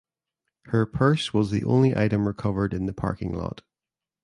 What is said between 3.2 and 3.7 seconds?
lot.